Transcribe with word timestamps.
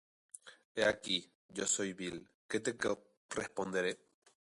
He 0.77 0.81
aquí 0.85 1.19
que 1.21 1.29
yo 1.57 1.67
soy 1.67 1.93
vil, 1.99 2.17
¿qué 2.49 2.59
te 2.59 2.75
responderé? 3.39 3.99